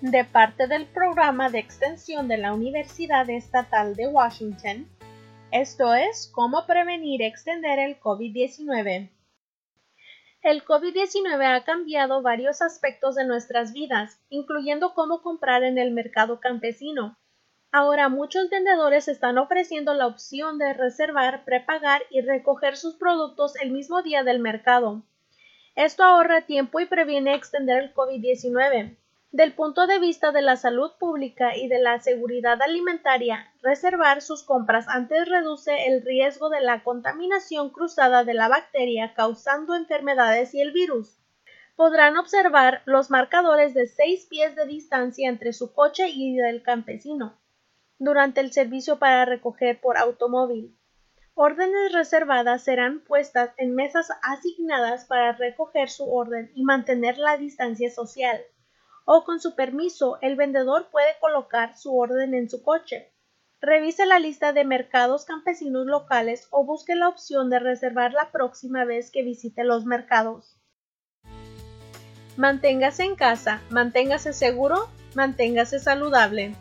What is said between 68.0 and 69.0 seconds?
la próxima